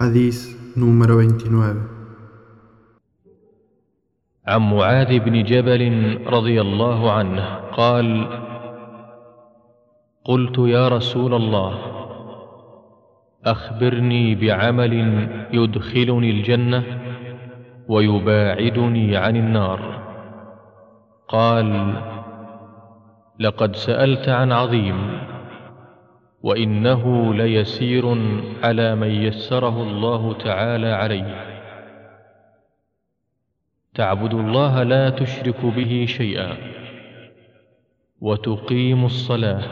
Hadís 0.00 0.56
número 0.76 1.20
29. 1.20 2.00
عن 4.48 4.60
معاذ 4.70 5.18
بن 5.18 5.44
جبل 5.44 5.82
رضي 6.26 6.60
الله 6.60 7.12
عنه 7.12 7.44
قال 7.76 8.08
قلت 10.24 10.58
يا 10.58 10.88
رسول 10.88 11.34
الله 11.34 11.74
أخبرني 13.44 14.34
بعمل 14.34 14.94
يدخلني 15.52 16.30
الجنة 16.30 16.82
ويباعدني 17.88 19.16
عن 19.16 19.36
النار 19.36 19.80
قال 21.28 21.94
لقد 23.38 23.76
سألت 23.76 24.28
عن 24.28 24.52
عظيم 24.52 24.96
وإنه 26.42 27.34
ليسير 27.34 28.16
على 28.62 28.94
من 28.94 29.10
يسره 29.10 29.82
الله 29.82 30.32
تعالى 30.32 30.86
عليه. 30.86 31.46
تعبد 33.94 34.34
الله 34.34 34.82
لا 34.82 35.10
تشرك 35.10 35.64
به 35.64 36.04
شيئا. 36.08 36.56
وتقيم 38.20 39.04
الصلاة. 39.04 39.62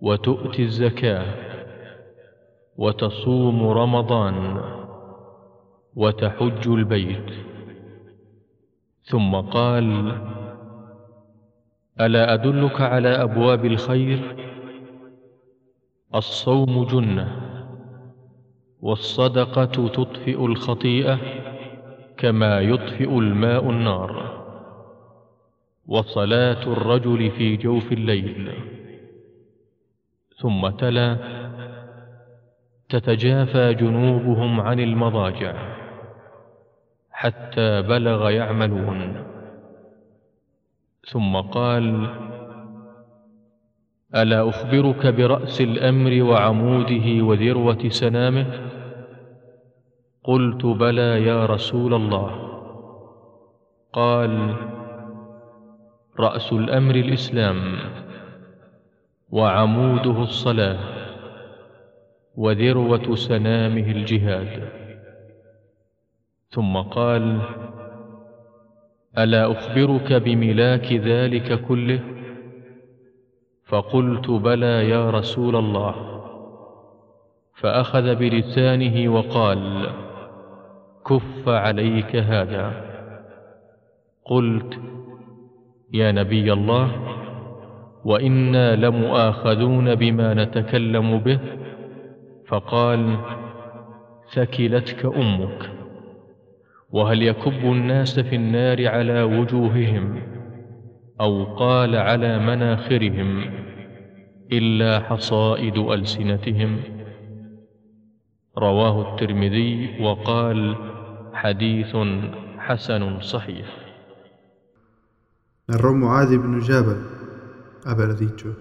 وتؤتي 0.00 0.62
الزكاة. 0.62 1.24
وتصوم 2.76 3.68
رمضان. 3.68 4.60
وتحج 5.96 6.68
البيت. 6.68 7.30
ثم 9.02 9.36
قال 9.36 10.12
ألا 12.00 12.34
أدلك 12.34 12.80
على 12.80 13.08
أبواب 13.08 13.64
الخير؟ 13.64 14.50
الصوم 16.14 16.84
جنة 16.84 17.50
والصدقة 18.80 19.64
تطفئ 19.88 20.44
الخطيئة 20.46 21.18
كما 22.16 22.60
يطفئ 22.60 23.18
الماء 23.18 23.70
النار 23.70 24.40
وصلاة 25.86 26.62
الرجل 26.62 27.30
في 27.30 27.56
جوف 27.56 27.92
الليل. 27.92 28.52
ثم 30.38 30.68
تلا 30.68 31.16
تتجافى 32.88 33.74
جنوبهم 33.74 34.60
عن 34.60 34.80
المضاجع 34.80 35.76
حتى 37.10 37.82
بلغ 37.82 38.30
يعملون. 38.30 39.24
ثم 41.08 41.36
قال 41.36 42.10
ألا 44.14 44.48
أخبرك 44.48 45.06
برأس 45.06 45.60
الأمر 45.60 46.22
وعموده 46.22 47.24
وذروة 47.24 47.88
سنامه؟ 47.88 48.46
قلت 50.24 50.66
بلى 50.66 51.24
يا 51.24 51.46
رسول 51.46 51.94
الله. 51.94 52.50
قال 53.92 54.54
رأس 56.20 56.52
الأمر 56.52 56.94
الإسلام 56.94 57.76
وعموده 59.30 60.22
الصلاة 60.22 60.78
وذروة 62.36 63.14
سنامه 63.14 63.90
الجهاد. 63.90 64.68
ثم 66.50 66.76
قال 66.76 67.40
ألا 69.18 69.52
أخبرك 69.52 70.12
بملاك 70.12 70.92
ذلك 70.92 71.60
كله؟ 71.60 72.19
فقلت 73.70 74.30
بلى 74.30 74.88
يا 74.88 75.10
رسول 75.10 75.56
الله. 75.56 75.94
فأخذ 77.54 78.14
بلسانه 78.14 79.08
وقال 79.14 79.86
كف 81.06 81.48
عليك 81.48 82.16
هذا. 82.16 82.72
قلت 84.24 84.80
يا 85.92 86.12
نبي 86.12 86.52
الله 86.52 86.90
وإنا 88.04 88.76
لمؤاخذون 88.76 89.94
بما 89.94 90.34
نتكلم 90.34 91.18
به. 91.18 91.40
فقال 92.48 93.16
ثكلتك 94.34 95.06
أمك 95.06 95.70
وهل 96.90 97.22
يكب 97.22 97.64
الناس 97.64 98.20
في 98.20 98.36
النار 98.36 98.88
على 98.88 99.22
وجوههم 99.22 100.22
أو 101.20 101.44
قال 101.44 101.96
على 101.96 102.38
مناخرهم؟ 102.38 103.44
الا 104.51 104.99
حصائد 104.99 105.77
السنتهم 105.77 106.79
رواه 108.57 108.95
الترمذي 109.13 110.01
وقال 110.03 110.75
حديث 111.33 111.95
حسن 112.57 113.19
صحيح 113.21 113.85
Narró 115.67 115.95
Muad 115.95 116.31
ibn 116.31 116.61
Jabal 116.61 117.01
haber 117.85 118.15
dicho, 118.15 118.55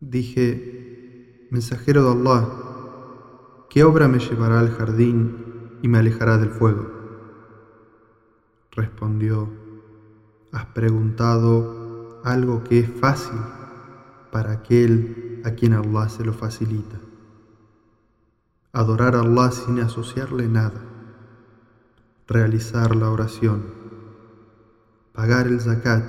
dije, 0.00 1.46
mensajero 1.52 2.02
de 2.02 2.10
Allah, 2.10 2.48
¿qué 3.70 3.84
obra 3.84 4.08
me 4.08 4.18
llevará 4.18 4.58
al 4.58 4.70
jardín 4.70 5.78
y 5.80 5.86
me 5.86 5.98
alejará 5.98 6.38
del 6.38 6.50
fuego? 6.50 6.90
Respondió, 8.72 9.48
has 10.52 10.66
preguntado 10.66 12.20
algo 12.24 12.64
que 12.64 12.80
es 12.80 12.90
fácil 12.90 13.38
para 14.33 14.51
aquel 14.51 15.41
a 15.45 15.51
quien 15.51 15.73
Allah 15.73 16.09
se 16.09 16.25
lo 16.25 16.33
facilita. 16.33 16.97
Adorar 18.71 19.15
a 19.15 19.21
Allah 19.21 19.51
sin 19.51 19.79
asociarle 19.79 20.47
nada, 20.47 20.81
realizar 22.27 22.95
la 22.95 23.11
oración, 23.11 23.63
pagar 25.13 25.45
el 25.45 25.61
zakat, 25.61 26.03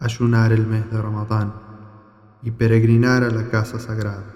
ayunar 0.00 0.52
el 0.52 0.66
mes 0.66 0.90
de 0.90 1.00
Ramadán 1.00 1.54
y 2.42 2.50
peregrinar 2.50 3.24
a 3.24 3.30
la 3.30 3.48
casa 3.48 3.78
sagrada. 3.78 4.34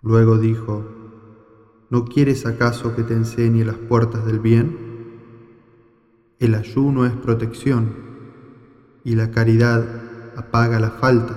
Luego 0.00 0.38
dijo, 0.38 0.82
¿no 1.90 2.06
quieres 2.06 2.46
acaso 2.46 2.96
que 2.96 3.02
te 3.02 3.12
enseñe 3.12 3.64
las 3.64 3.76
puertas 3.76 4.24
del 4.24 4.38
bien? 4.38 4.88
El 6.38 6.54
ayuno 6.54 7.04
es 7.04 7.12
protección 7.12 7.94
y 9.04 9.14
la 9.14 9.30
caridad 9.30 10.07
apaga 10.38 10.78
las 10.78 10.92
faltas, 10.92 11.36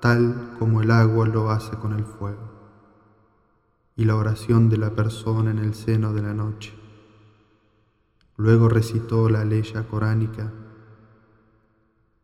tal 0.00 0.56
como 0.58 0.82
el 0.82 0.90
agua 0.90 1.28
lo 1.28 1.52
hace 1.52 1.76
con 1.76 1.92
el 1.92 2.04
fuego. 2.04 2.50
Y 3.94 4.04
la 4.06 4.16
oración 4.16 4.68
de 4.68 4.76
la 4.76 4.90
persona 4.90 5.52
en 5.52 5.58
el 5.58 5.72
seno 5.74 6.12
de 6.12 6.22
la 6.22 6.34
noche. 6.34 6.74
Luego 8.36 8.68
recitó 8.68 9.28
la 9.28 9.44
ley 9.44 9.62
coránica. 9.88 10.52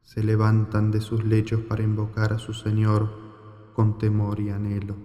Se 0.02 0.24
levantan 0.24 0.90
de 0.90 1.00
sus 1.00 1.24
lechos 1.24 1.60
para 1.60 1.84
invocar 1.84 2.32
a 2.32 2.38
su 2.38 2.54
Señor 2.54 3.10
con 3.72 3.98
temor 3.98 4.40
y 4.40 4.50
anhelo. 4.50 4.96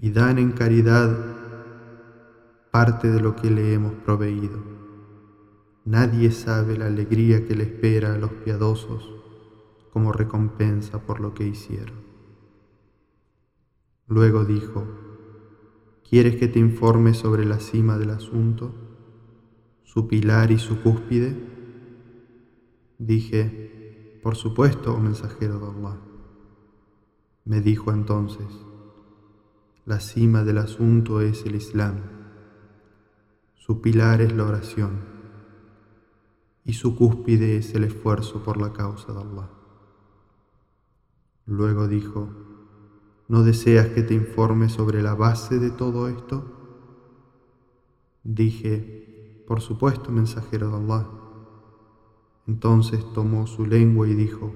Y 0.00 0.10
dan 0.10 0.38
en 0.38 0.50
caridad 0.50 1.16
parte 2.72 3.08
de 3.08 3.20
lo 3.20 3.36
que 3.36 3.52
le 3.52 3.72
hemos 3.72 3.94
proveído. 4.04 4.58
Nadie 5.84 6.32
sabe 6.32 6.76
la 6.76 6.86
alegría 6.86 7.46
que 7.46 7.54
le 7.54 7.62
espera 7.62 8.14
a 8.14 8.18
los 8.18 8.32
piadosos 8.32 9.17
como 9.92 10.12
recompensa 10.12 11.06
por 11.06 11.20
lo 11.20 11.34
que 11.34 11.46
hicieron. 11.46 11.96
Luego 14.06 14.44
dijo, 14.44 14.86
¿quieres 16.08 16.36
que 16.36 16.48
te 16.48 16.58
informe 16.58 17.12
sobre 17.14 17.44
la 17.44 17.60
cima 17.60 17.98
del 17.98 18.10
asunto, 18.10 18.72
su 19.82 20.08
pilar 20.08 20.50
y 20.50 20.58
su 20.58 20.80
cúspide? 20.80 21.36
Dije, 22.98 24.20
por 24.22 24.36
supuesto, 24.36 24.94
oh 24.94 24.98
mensajero 24.98 25.58
de 25.58 25.66
Allah. 25.66 25.98
Me 27.44 27.60
dijo 27.60 27.92
entonces, 27.92 28.46
la 29.84 30.00
cima 30.00 30.44
del 30.44 30.58
asunto 30.58 31.20
es 31.20 31.44
el 31.46 31.54
Islam, 31.54 31.96
su 33.54 33.80
pilar 33.80 34.20
es 34.20 34.32
la 34.32 34.44
oración 34.44 35.00
y 36.64 36.74
su 36.74 36.96
cúspide 36.96 37.56
es 37.56 37.74
el 37.74 37.84
esfuerzo 37.84 38.42
por 38.42 38.60
la 38.60 38.72
causa 38.72 39.12
de 39.12 39.20
Allah. 39.20 39.57
Luego 41.48 41.88
dijo, 41.88 42.28
¿no 43.26 43.42
deseas 43.42 43.88
que 43.88 44.02
te 44.02 44.12
informe 44.12 44.68
sobre 44.68 45.02
la 45.02 45.14
base 45.14 45.58
de 45.58 45.70
todo 45.70 46.06
esto? 46.06 46.44
Dije, 48.22 49.44
por 49.46 49.62
supuesto, 49.62 50.12
mensajero 50.12 50.68
de 50.68 50.76
Allah. 50.76 51.06
Entonces 52.46 53.02
tomó 53.14 53.46
su 53.46 53.64
lengua 53.64 54.06
y 54.06 54.14
dijo, 54.14 54.52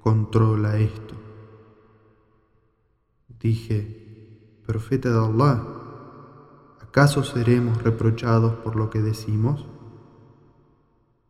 controla 0.00 0.78
esto. 0.78 1.16
Dije, 3.40 4.60
profeta 4.64 5.10
de 5.10 5.18
Allah, 5.18 5.66
¿acaso 6.80 7.24
seremos 7.24 7.82
reprochados 7.82 8.54
por 8.54 8.76
lo 8.76 8.90
que 8.90 9.02
decimos? 9.02 9.66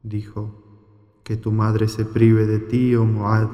Dijo, 0.03 0.63
que 1.25 1.39
tu 1.39 1.51
madre 1.51 1.89
se 1.89 2.05
prive 2.05 2.45
de 2.47 2.59
ti, 2.59 2.95
oh 2.95 3.07
Muad, 3.07 3.49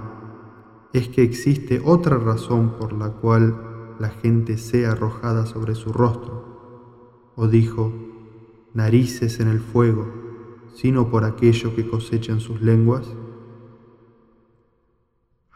es 0.92 1.08
que 1.08 1.22
existe 1.22 1.82
otra 1.84 2.16
razón 2.16 2.76
por 2.78 2.92
la 2.92 3.10
cual 3.10 3.96
la 3.98 4.08
gente 4.08 4.56
sea 4.56 4.92
arrojada 4.92 5.46
sobre 5.46 5.74
su 5.74 5.92
rostro. 5.92 7.32
O 7.36 7.46
dijo, 7.46 7.92
narices 8.74 9.40
en 9.40 9.48
el 9.48 9.60
fuego, 9.60 10.06
sino 10.74 11.10
por 11.10 11.24
aquello 11.24 11.74
que 11.74 11.88
cosechan 11.88 12.40
sus 12.40 12.60
lenguas. 12.62 13.06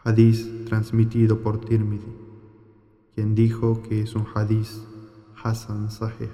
Hadís 0.03 0.65
transmitido 0.65 1.39
por 1.39 1.59
Tirmidhi, 1.59 2.13
quien 3.15 3.35
dijo 3.35 3.81
que 3.83 4.01
es 4.01 4.15
un 4.15 4.27
hadís 4.35 4.85
Hassan 5.41 5.89
Sahih. 5.89 6.31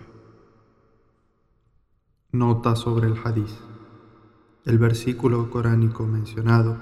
Nota 2.31 2.75
sobre 2.75 3.07
el 3.07 3.15
hadís. 3.23 3.57
El 4.65 4.77
versículo 4.77 5.49
coránico 5.49 6.05
mencionado 6.05 6.77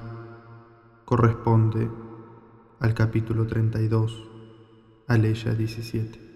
corresponde 1.05 1.89
al 2.79 2.93
capítulo 2.93 3.47
32, 3.47 4.23
Aleya 5.07 5.53
17. 5.55 6.26